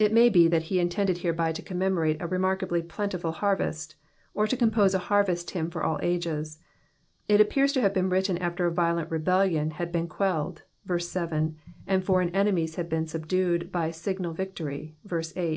It 0.00 0.12
may 0.12 0.30
be 0.30 0.48
that 0.48 0.64
he 0.64 0.80
intended 0.80 1.18
hereby 1.18 1.52
to 1.52 1.62
commemMoie 1.62 2.16
a 2.20 2.26
remarkably 2.26 2.82
plentiful 2.82 3.30
harvest, 3.30 3.94
or 4.34 4.48
to 4.48 4.56
compose 4.56 4.94
a 4.94 4.98
harvest 5.06 5.52
hymn 5.52 5.70
for 5.70 5.80
all 5.84 6.00
ages. 6.02 6.58
B 7.28 7.36
appears 7.36 7.72
to 7.74 7.80
have 7.80 7.94
been 7.94 8.08
written 8.10 8.36
after 8.38 8.66
a 8.66 8.72
violent 8.74 9.12
rebellion 9.12 9.70
had 9.70 9.92
been 9.92 10.08
quelled, 10.08 10.62
verse 10.86 11.14
1, 11.14 11.54
and 11.86 12.02
foreign 12.04 12.30
enemies 12.30 12.74
had 12.74 12.88
been 12.88 13.06
subdued 13.06 13.70
by 13.70 13.92
signal 13.92 14.32
victory, 14.32 14.96
verse 15.04 15.32
8. 15.36 15.52